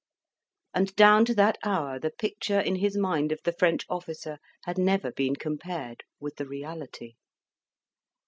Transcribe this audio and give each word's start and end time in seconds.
And 0.73 0.95
down 0.95 1.25
to 1.25 1.35
that 1.35 1.59
hour 1.63 1.99
the 1.99 2.09
picture 2.09 2.59
in 2.59 2.77
his 2.77 2.97
mind 2.97 3.31
of 3.31 3.39
the 3.43 3.51
French 3.53 3.85
officer 3.87 4.39
had 4.63 4.79
never 4.79 5.11
been 5.11 5.35
compared 5.35 6.01
with 6.19 6.37
the 6.37 6.47
reality. 6.47 7.17